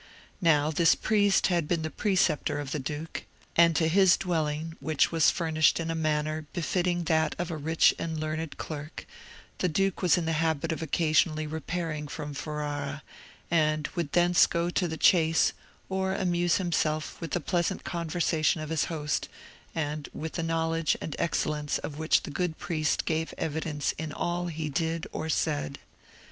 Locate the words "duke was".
9.69-10.17